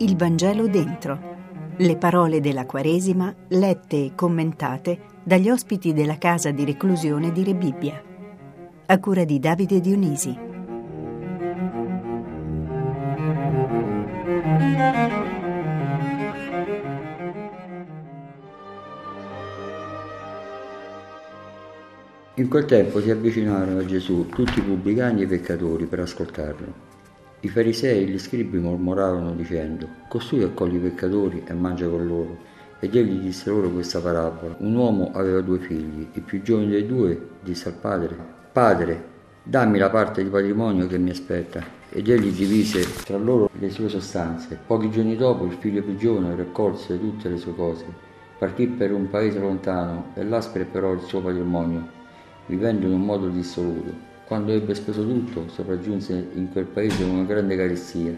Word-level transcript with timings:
Il 0.00 0.16
Vangelo 0.16 0.68
dentro. 0.68 1.18
Le 1.76 1.96
parole 1.96 2.38
della 2.40 2.66
Quaresima 2.66 3.34
lette 3.48 3.96
e 3.96 4.12
commentate 4.14 5.16
dagli 5.24 5.50
ospiti 5.50 5.92
della 5.92 6.18
casa 6.18 6.52
di 6.52 6.64
reclusione 6.64 7.32
di 7.32 7.42
Rebibbia. 7.42 8.00
A 8.86 9.00
cura 9.00 9.24
di 9.24 9.40
Davide 9.40 9.80
Dionisi. 9.80 10.38
In 22.34 22.48
quel 22.48 22.66
tempo 22.66 23.00
si 23.00 23.10
avvicinarono 23.10 23.80
a 23.80 23.84
Gesù 23.84 24.28
tutti 24.28 24.60
i 24.60 24.62
pubblicani 24.62 25.22
e 25.22 25.24
i 25.24 25.26
peccatori 25.26 25.86
per 25.86 25.98
ascoltarlo. 25.98 26.87
I 27.40 27.48
farisei 27.48 28.02
e 28.02 28.06
gli 28.06 28.18
scribi 28.18 28.58
mormoravano 28.58 29.32
dicendo, 29.32 29.88
costui 30.08 30.42
accoglie 30.42 30.78
i 30.78 30.80
peccatori 30.80 31.44
e 31.46 31.52
mangia 31.52 31.88
con 31.88 32.06
loro. 32.06 32.38
Ed 32.80 32.96
egli 32.96 33.20
disse 33.20 33.48
loro 33.50 33.70
questa 33.70 34.00
parabola. 34.00 34.56
Un 34.58 34.74
uomo 34.74 35.10
aveva 35.12 35.40
due 35.40 35.58
figli, 35.58 36.06
il 36.12 36.22
più 36.22 36.42
giovane 36.42 36.68
dei 36.68 36.86
due 36.86 37.28
disse 37.42 37.68
al 37.68 37.74
padre, 37.74 38.16
Padre, 38.50 39.04
dammi 39.44 39.78
la 39.78 39.88
parte 39.88 40.24
di 40.24 40.30
patrimonio 40.30 40.88
che 40.88 40.98
mi 40.98 41.10
aspetta. 41.10 41.64
Ed 41.90 42.08
egli 42.08 42.30
divise 42.30 42.84
tra 43.04 43.16
loro 43.16 43.48
le 43.58 43.70
sue 43.70 43.88
sostanze. 43.88 44.58
Pochi 44.66 44.90
giorni 44.90 45.16
dopo 45.16 45.44
il 45.44 45.52
figlio 45.52 45.82
più 45.82 45.96
giovane 45.96 46.34
raccolse 46.34 46.98
tutte 46.98 47.28
le 47.28 47.36
sue 47.36 47.54
cose, 47.54 47.84
partì 48.36 48.66
per 48.66 48.92
un 48.92 49.08
paese 49.08 49.38
lontano 49.38 50.10
e 50.14 50.24
là 50.24 50.40
sperperò 50.40 50.92
il 50.92 51.00
suo 51.02 51.20
patrimonio 51.20 51.96
vivendo 52.48 52.86
in 52.86 52.94
un 52.94 53.02
modo 53.02 53.28
dissoluto. 53.28 54.07
Quando 54.28 54.52
ebbe 54.52 54.74
speso 54.74 55.06
tutto, 55.06 55.48
sopraggiunse 55.48 56.28
in 56.34 56.52
quel 56.52 56.66
paese 56.66 57.02
una 57.02 57.22
grande 57.22 57.56
carestia 57.56 58.14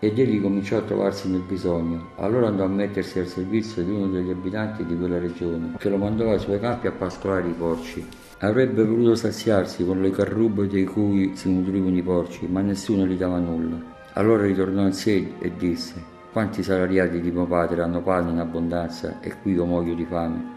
ed 0.00 0.18
egli 0.18 0.40
cominciò 0.40 0.78
a 0.78 0.82
trovarsi 0.82 1.30
nel 1.30 1.42
bisogno. 1.42 2.08
Allora 2.16 2.48
andò 2.48 2.64
a 2.64 2.68
mettersi 2.68 3.20
al 3.20 3.28
servizio 3.28 3.84
di 3.84 3.92
uno 3.92 4.08
degli 4.08 4.30
abitanti 4.30 4.84
di 4.84 4.98
quella 4.98 5.20
regione, 5.20 5.74
che 5.78 5.88
lo 5.88 5.98
mandò 5.98 6.32
ai 6.32 6.40
suoi 6.40 6.58
campi 6.58 6.88
a 6.88 6.90
pascolare 6.90 7.46
i 7.46 7.52
porci. 7.52 8.04
Avrebbe 8.38 8.84
voluto 8.84 9.14
saziarsi 9.14 9.86
con 9.86 10.02
le 10.02 10.10
carrubbe 10.10 10.66
di 10.66 10.84
cui 10.84 11.36
si 11.36 11.48
nutrivano 11.48 11.96
i 11.96 12.02
porci, 12.02 12.48
ma 12.48 12.60
nessuno 12.60 13.06
gli 13.06 13.16
dava 13.16 13.38
nulla. 13.38 13.76
Allora 14.14 14.42
ritornò 14.42 14.82
in 14.82 14.94
sé 14.94 15.34
e 15.38 15.52
disse: 15.56 16.02
Quanti 16.32 16.64
salariati 16.64 17.20
di 17.20 17.30
mio 17.30 17.46
padre 17.46 17.82
hanno 17.82 18.02
pane 18.02 18.32
in 18.32 18.40
abbondanza 18.40 19.20
e 19.20 19.32
qui 19.40 19.52
io 19.52 19.64
muoio 19.64 19.94
di 19.94 20.06
fame? 20.06 20.55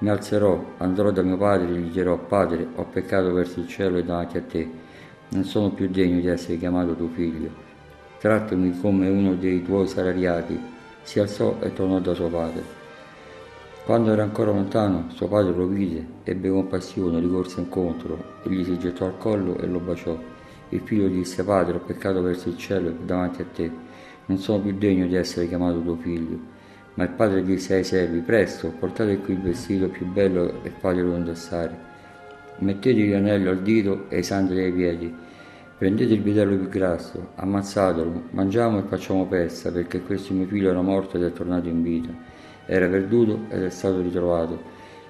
Mi 0.00 0.08
alzerò, 0.08 0.76
andrò 0.78 1.10
da 1.10 1.20
mio 1.20 1.36
padre 1.36 1.74
e 1.74 1.78
gli 1.78 1.90
dirò, 1.90 2.16
Padre, 2.16 2.66
ho 2.74 2.84
peccato 2.84 3.34
verso 3.34 3.60
il 3.60 3.68
cielo 3.68 3.98
e 3.98 4.02
davanti 4.02 4.38
a 4.38 4.42
te, 4.42 4.66
non 5.28 5.44
sono 5.44 5.72
più 5.72 5.90
degno 5.90 6.18
di 6.20 6.26
essere 6.26 6.56
chiamato 6.56 6.94
tuo 6.96 7.08
figlio. 7.08 7.50
Trattami 8.18 8.80
come 8.80 9.10
uno 9.10 9.34
dei 9.34 9.62
tuoi 9.62 9.86
salariati. 9.86 10.58
Si 11.02 11.20
alzò 11.20 11.58
e 11.60 11.74
tornò 11.74 11.98
da 11.98 12.14
suo 12.14 12.28
padre. 12.28 12.62
Quando 13.84 14.10
era 14.12 14.22
ancora 14.22 14.52
lontano, 14.52 15.10
suo 15.10 15.28
padre 15.28 15.52
lo 15.52 15.66
vide, 15.66 16.06
ebbe 16.24 16.48
compassione, 16.48 17.20
gli 17.20 17.30
corse 17.30 17.60
incontro, 17.60 18.38
e 18.42 18.48
gli 18.48 18.64
si 18.64 18.78
gettò 18.78 19.04
al 19.04 19.18
collo 19.18 19.58
e 19.58 19.66
lo 19.66 19.80
baciò. 19.80 20.18
Il 20.70 20.80
figlio 20.80 21.08
disse, 21.08 21.44
Padre, 21.44 21.76
ho 21.76 21.80
peccato 21.80 22.22
verso 22.22 22.48
il 22.48 22.56
cielo 22.56 22.88
e 22.88 22.94
davanti 23.04 23.42
a 23.42 23.46
te, 23.52 23.70
non 24.24 24.38
sono 24.38 24.60
più 24.60 24.72
degno 24.72 25.06
di 25.06 25.16
essere 25.16 25.46
chiamato 25.46 25.82
tuo 25.82 25.96
figlio. 25.96 26.59
Ma 26.94 27.04
il 27.04 27.10
padre 27.10 27.42
disse 27.44 27.74
ai 27.74 27.84
servi, 27.84 28.18
presto, 28.20 28.72
portate 28.76 29.18
qui 29.18 29.34
il 29.34 29.40
vestito 29.40 29.88
più 29.88 30.06
bello 30.06 30.62
e 30.62 30.70
faglielo 30.70 31.16
indossare. 31.16 31.88
Mettetegli 32.58 33.10
l'anello 33.10 33.50
al 33.50 33.62
dito 33.62 34.06
e 34.08 34.18
i 34.18 34.22
sandali 34.22 34.64
ai 34.64 34.72
piedi. 34.72 35.14
Prendete 35.78 36.12
il 36.12 36.20
vitello 36.20 36.56
più 36.56 36.68
grasso, 36.68 37.30
ammazzatelo, 37.36 38.24
mangiamo 38.30 38.80
e 38.80 38.82
facciamo 38.82 39.26
pesta, 39.26 39.70
perché 39.70 40.02
questo 40.02 40.34
mio 40.34 40.46
figlio 40.46 40.68
era 40.68 40.82
morto 40.82 41.16
ed 41.16 41.22
è 41.22 41.32
tornato 41.32 41.68
in 41.68 41.82
vita. 41.82 42.12
Era 42.66 42.86
perduto 42.88 43.46
ed 43.48 43.62
è 43.62 43.70
stato 43.70 44.00
ritrovato. 44.00 44.60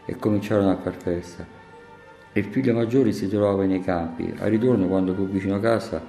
E 0.05 0.17
cominciarono 0.17 0.71
a 0.71 0.77
far 0.77 0.95
festa. 0.95 1.45
Il 2.35 2.45
figlio 2.45 2.75
maggiore 2.75 3.11
si 3.13 3.29
trovava 3.29 3.65
nei 3.65 3.81
campi. 3.81 4.33
Al 4.39 4.51
ritorno, 4.51 4.87
quando 4.87 5.15
fu 5.15 5.27
vicino 5.27 5.57
a 5.57 5.61
casa, 5.61 6.01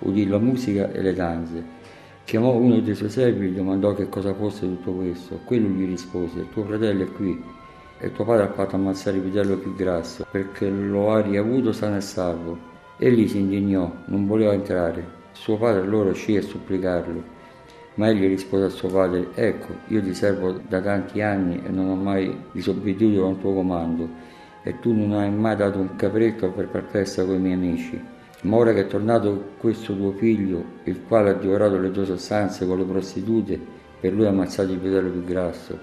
udì 0.00 0.26
la 0.26 0.38
musica 0.38 0.90
e 0.92 1.00
le 1.00 1.14
danze 1.14 1.80
Chiamò 2.32 2.54
uno 2.54 2.80
dei 2.80 2.94
suoi 2.94 3.10
servi 3.10 3.44
e 3.44 3.48
gli 3.50 3.56
domandò 3.56 3.92
che 3.92 4.08
cosa 4.08 4.32
fosse 4.32 4.60
tutto 4.60 4.92
questo. 4.92 5.40
Quello 5.44 5.68
gli 5.68 5.84
rispose, 5.84 6.48
tuo 6.48 6.64
fratello 6.64 7.02
è 7.02 7.12
qui 7.12 7.38
e 7.98 8.10
tuo 8.10 8.24
padre 8.24 8.44
ha 8.44 8.52
fatto 8.52 8.74
ammazzare 8.74 9.18
il 9.18 9.24
vitello 9.24 9.58
più 9.58 9.74
grasso 9.74 10.24
perché 10.30 10.70
lo 10.70 11.12
ha 11.12 11.20
riavuto 11.20 11.72
sano 11.72 11.96
e 11.96 12.00
salvo. 12.00 12.56
Egli 12.96 13.28
si 13.28 13.36
indignò, 13.36 13.92
non 14.06 14.26
voleva 14.26 14.54
entrare. 14.54 15.04
Suo 15.32 15.58
padre 15.58 15.82
allora 15.82 16.08
uscì 16.08 16.34
a 16.38 16.40
supplicarlo. 16.40 17.22
Ma 17.96 18.08
egli 18.08 18.26
rispose 18.26 18.64
a 18.64 18.70
suo 18.70 18.88
padre, 18.88 19.28
ecco, 19.34 19.74
io 19.88 20.00
ti 20.00 20.14
servo 20.14 20.58
da 20.66 20.80
tanti 20.80 21.20
anni 21.20 21.60
e 21.62 21.68
non 21.68 21.90
ho 21.90 21.96
mai 21.96 22.34
disobbedito 22.50 23.24
a 23.24 23.26
un 23.26 23.40
tuo 23.40 23.52
comando, 23.52 24.08
e 24.62 24.80
tu 24.80 24.94
non 24.94 25.12
hai 25.12 25.30
mai 25.30 25.54
dato 25.54 25.78
un 25.78 25.96
capretto 25.96 26.50
per 26.50 26.68
far 26.68 26.84
festa 26.84 27.26
con 27.26 27.34
i 27.34 27.40
miei 27.40 27.52
amici. 27.56 28.11
Ma 28.42 28.56
ora 28.56 28.72
che 28.72 28.80
è 28.80 28.86
tornato 28.88 29.50
questo 29.58 29.94
tuo 29.94 30.10
figlio, 30.12 30.64
il 30.84 31.02
quale 31.06 31.30
ha 31.30 31.34
divorato 31.34 31.78
le 31.78 31.92
tue 31.92 32.04
sostanze 32.04 32.66
con 32.66 32.76
le 32.76 32.84
prostitute, 32.84 33.58
per 34.00 34.12
lui 34.12 34.26
ha 34.26 34.30
ammazzato 34.30 34.72
il 34.72 34.78
vitello 34.78 35.10
più 35.10 35.24
grasso. 35.24 35.78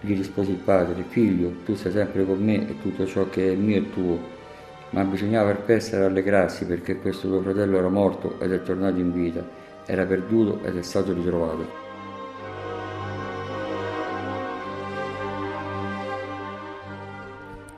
Gli 0.00 0.16
rispose 0.16 0.50
il 0.50 0.56
padre, 0.56 1.04
figlio, 1.06 1.52
tu 1.64 1.76
sei 1.76 1.92
sempre 1.92 2.24
con 2.24 2.42
me 2.42 2.68
e 2.68 2.80
tutto 2.82 3.06
ciò 3.06 3.28
che 3.28 3.52
è 3.52 3.54
mio 3.54 3.78
è 3.78 3.90
tuo. 3.90 4.18
Ma 4.90 5.04
bisognava 5.04 5.52
per 5.52 5.62
festa 5.64 6.00
rallegrarsi 6.00 6.66
perché 6.66 6.98
questo 6.98 7.28
tuo 7.28 7.40
fratello 7.40 7.78
era 7.78 7.88
morto 7.88 8.40
ed 8.40 8.52
è 8.52 8.62
tornato 8.62 8.98
in 8.98 9.12
vita, 9.12 9.48
era 9.86 10.04
perduto 10.04 10.60
ed 10.64 10.76
è 10.76 10.82
stato 10.82 11.12
ritrovato. 11.12 11.91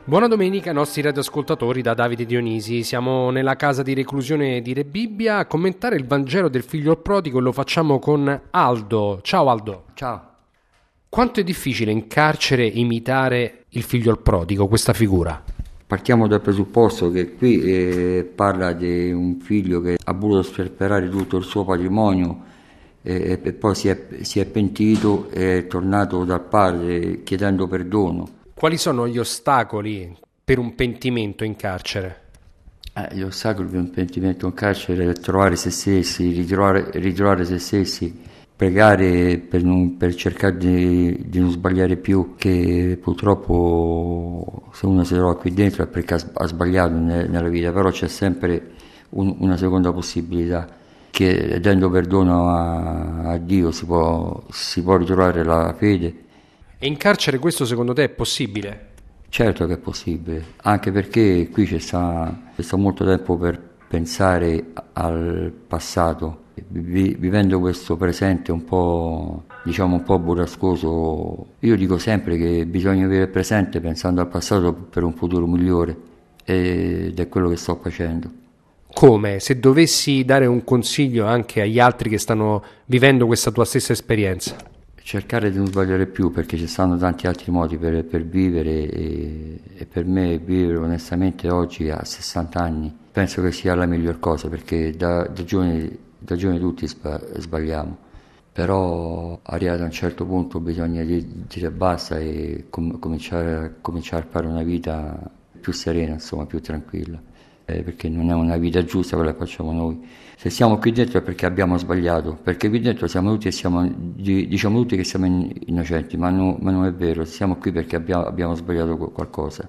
Buona 0.06 0.28
domenica 0.28 0.68
ai 0.68 0.74
nostri 0.74 1.00
radioascoltatori 1.00 1.80
da 1.80 1.94
Davide 1.94 2.26
Dionisi. 2.26 2.82
Siamo 2.82 3.30
nella 3.30 3.56
casa 3.56 3.82
di 3.82 3.94
reclusione 3.94 4.60
di 4.60 4.74
Re 4.74 4.84
Bibbia 4.84 5.38
a 5.38 5.46
commentare 5.46 5.96
il 5.96 6.04
Vangelo 6.06 6.50
del 6.50 6.62
figlio 6.62 6.96
prodigo 6.96 7.38
e 7.38 7.40
lo 7.40 7.52
facciamo 7.52 7.98
con 7.98 8.42
Aldo. 8.50 9.20
Ciao 9.22 9.48
Aldo. 9.48 9.84
Ciao. 9.94 10.28
Quanto 11.08 11.40
è 11.40 11.42
difficile 11.42 11.90
in 11.90 12.06
carcere 12.06 12.66
imitare 12.66 13.64
il 13.70 13.82
figlio 13.82 14.14
prodigo, 14.16 14.68
questa 14.68 14.92
figura? 14.92 15.42
Partiamo 15.86 16.28
dal 16.28 16.42
presupposto 16.42 17.10
che 17.10 17.32
qui 17.32 17.62
eh, 17.62 18.30
parla 18.34 18.74
di 18.74 19.10
un 19.10 19.40
figlio 19.40 19.80
che 19.80 19.96
ha 20.04 20.12
voluto 20.12 20.42
sperperare 20.42 21.08
tutto 21.08 21.38
il 21.38 21.44
suo 21.44 21.64
patrimonio 21.64 22.42
eh, 23.00 23.40
e 23.42 23.52
poi 23.54 23.74
si 23.74 23.88
è, 23.88 24.06
si 24.20 24.38
è 24.38 24.44
pentito 24.44 25.30
e 25.30 25.60
è 25.60 25.66
tornato 25.66 26.24
dal 26.24 26.42
padre 26.42 27.22
chiedendo 27.22 27.66
perdono 27.66 28.42
quali 28.64 28.78
sono 28.78 29.06
gli 29.06 29.18
ostacoli 29.18 30.16
per 30.42 30.58
un 30.58 30.74
pentimento 30.74 31.44
in 31.44 31.54
carcere? 31.54 32.20
Eh, 32.94 33.08
gli 33.14 33.20
ostacoli 33.20 33.68
per 33.68 33.78
un 33.78 33.90
pentimento 33.90 34.46
in 34.46 34.54
carcere 34.54 35.10
è 35.10 35.12
trovare 35.12 35.54
se 35.54 35.68
stessi, 35.68 36.30
ritrovare, 36.30 36.88
ritrovare 36.94 37.44
se 37.44 37.58
stessi, 37.58 38.22
pregare 38.56 39.36
per, 39.36 39.62
non, 39.62 39.98
per 39.98 40.14
cercare 40.14 40.56
di, 40.56 41.28
di, 41.28 41.40
non 41.40 41.50
sbagliare 41.50 41.98
più, 41.98 42.36
che 42.38 42.98
purtroppo 43.02 44.70
se 44.72 44.86
uno 44.86 45.04
si 45.04 45.12
trova 45.12 45.36
qui 45.36 45.52
dentro 45.52 45.82
è 45.82 45.86
perché 45.86 46.14
ha, 46.14 46.46
sbagliato 46.46 46.94
ne, 46.94 47.26
nella 47.26 47.50
vita, 47.50 47.70
però 47.70 47.90
c'è 47.90 48.08
sempre 48.08 48.70
un, 49.10 49.34
una 49.40 49.58
seconda 49.58 49.92
possibilità 49.92 50.66
che 51.10 51.60
dando 51.60 51.90
perdono 51.90 52.48
a, 52.48 53.32
a 53.32 53.36
Dio 53.36 53.70
si 53.72 53.84
può, 53.84 54.42
si 54.48 54.82
può 54.82 54.96
ritrovare 54.96 55.44
la 55.44 55.74
fede 55.76 56.23
e 56.84 56.86
in 56.86 56.98
carcere 56.98 57.38
questo 57.38 57.64
secondo 57.64 57.94
te 57.94 58.04
è 58.04 58.08
possibile? 58.10 58.88
Certo 59.30 59.64
che 59.64 59.72
è 59.72 59.78
possibile, 59.78 60.44
anche 60.64 60.92
perché 60.92 61.48
qui 61.50 61.64
c'è 61.64 61.78
stato 61.78 62.76
molto 62.76 63.06
tempo 63.06 63.38
per 63.38 63.58
pensare 63.88 64.66
al 64.92 65.50
passato, 65.66 66.40
vivendo 66.68 67.58
questo 67.58 67.96
presente 67.96 68.52
un 68.52 68.64
po', 68.64 69.44
diciamo, 69.64 69.94
un 69.94 70.02
po' 70.02 70.18
burrascoso. 70.18 71.46
Io 71.60 71.74
dico 71.74 71.96
sempre 71.96 72.36
che 72.36 72.66
bisogna 72.66 73.06
vivere 73.06 73.24
il 73.24 73.30
presente 73.30 73.80
pensando 73.80 74.20
al 74.20 74.28
passato 74.28 74.74
per 74.74 75.04
un 75.04 75.14
futuro 75.14 75.46
migliore 75.46 75.96
ed 76.44 77.18
è 77.18 77.28
quello 77.30 77.48
che 77.48 77.56
sto 77.56 77.78
facendo. 77.80 78.30
Come? 78.92 79.40
Se 79.40 79.58
dovessi 79.58 80.22
dare 80.26 80.44
un 80.44 80.62
consiglio 80.64 81.24
anche 81.24 81.62
agli 81.62 81.80
altri 81.80 82.10
che 82.10 82.18
stanno 82.18 82.62
vivendo 82.84 83.24
questa 83.24 83.50
tua 83.50 83.64
stessa 83.64 83.92
esperienza? 83.92 84.72
Cercare 85.04 85.50
di 85.50 85.58
non 85.58 85.66
sbagliare 85.66 86.06
più 86.06 86.30
perché 86.30 86.56
ci 86.56 86.66
stanno 86.66 86.96
tanti 86.96 87.26
altri 87.26 87.52
modi 87.52 87.76
per, 87.76 88.06
per 88.06 88.24
vivere 88.24 88.88
e, 88.88 89.60
e, 89.76 89.84
per 89.84 90.06
me 90.06 90.38
vivere 90.38 90.78
onestamente 90.78 91.50
oggi 91.50 91.90
a 91.90 92.02
60 92.02 92.58
anni 92.58 92.96
penso 93.12 93.42
che 93.42 93.52
sia 93.52 93.74
la 93.74 93.84
miglior 93.84 94.18
cosa 94.18 94.48
perché 94.48 94.96
da, 94.96 95.24
da, 95.24 95.44
giovani, 95.44 95.94
da 96.18 96.36
giovani, 96.36 96.58
tutti 96.58 96.86
sbagliamo. 96.86 97.98
Però 98.50 99.38
arrivato 99.42 99.82
a 99.82 99.84
un 99.84 99.90
certo 99.90 100.24
punto 100.24 100.58
bisogna 100.60 101.04
dire 101.04 101.70
basta 101.70 102.18
e 102.18 102.66
com- 102.70 102.98
cominciare, 102.98 103.76
cominciare, 103.82 104.22
a 104.22 104.26
fare 104.30 104.46
una 104.46 104.62
vita 104.62 105.20
più 105.60 105.72
serena 105.72 106.14
insomma 106.14 106.46
più 106.46 106.60
tranquilla 106.62 107.20
eh, 107.64 107.82
perché 107.82 108.08
non 108.08 108.30
è 108.30 108.34
una 108.34 108.56
vita 108.56 108.84
giusta 108.84 109.16
quella 109.16 109.32
che 109.32 109.38
facciamo 109.38 109.72
noi. 109.72 110.06
Se 110.36 110.50
siamo 110.50 110.78
qui 110.78 110.92
dentro 110.92 111.18
è 111.18 111.22
perché 111.22 111.46
abbiamo 111.46 111.78
sbagliato, 111.78 112.36
perché 112.42 112.68
qui 112.68 112.80
dentro 112.80 113.06
siamo 113.06 113.32
tutti 113.32 113.48
e 113.48 113.52
siamo, 113.52 113.86
diciamo 113.86 114.78
tutti 114.78 114.96
che 114.96 115.04
siamo 115.04 115.26
innocenti, 115.66 116.16
ma, 116.16 116.28
no, 116.30 116.56
ma 116.60 116.70
non 116.70 116.84
è 116.84 116.92
vero, 116.92 117.24
siamo 117.24 117.56
qui 117.56 117.72
perché 117.72 117.96
abbiamo, 117.96 118.24
abbiamo, 118.24 118.54
sbagliato 118.54 118.96
qualcosa. 118.96 119.68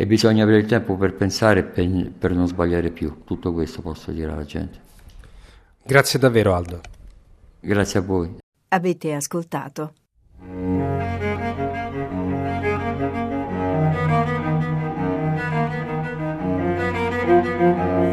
E 0.00 0.06
bisogna 0.06 0.44
avere 0.44 0.58
il 0.58 0.66
tempo 0.66 0.96
per 0.96 1.14
pensare 1.14 1.64
per, 1.64 2.12
per 2.16 2.32
non 2.32 2.46
sbagliare 2.46 2.90
più, 2.90 3.22
tutto 3.24 3.52
questo 3.52 3.82
posso 3.82 4.12
dire 4.12 4.30
alla 4.30 4.44
gente. 4.44 4.80
Grazie 5.82 6.18
davvero 6.18 6.54
Aldo. 6.54 6.80
Grazie 7.58 7.98
a 7.98 8.02
voi. 8.02 8.36
Avete 8.68 9.14
ascoltato 9.14 9.92